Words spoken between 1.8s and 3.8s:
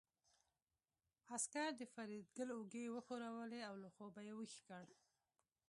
فریدګل اوږې وښورولې او